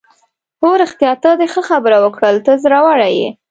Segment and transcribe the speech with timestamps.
[0.63, 3.27] هو رښتیا، ته دې ښه خبره وکړل، ته زړوره یې.